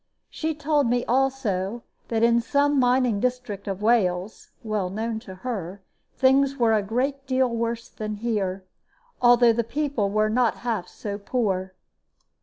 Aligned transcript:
She 0.31 0.55
told 0.55 0.87
me, 0.87 1.05
also, 1.05 1.83
that 2.07 2.23
in 2.23 2.41
some 2.41 2.79
mining 2.79 3.19
district 3.19 3.67
of 3.67 3.83
Wales, 3.83 4.49
well 4.63 4.89
known 4.89 5.19
to 5.19 5.35
her, 5.35 5.83
things 6.15 6.57
were 6.57 6.73
a 6.73 6.81
great 6.81 7.27
deal 7.27 7.49
worse 7.49 7.87
than 7.87 8.15
here, 8.15 8.63
although 9.21 9.53
the 9.53 9.63
people 9.63 10.09
were 10.09 10.27
not 10.31 10.55
half 10.65 10.87
so 10.87 11.19
poor. 11.19 11.75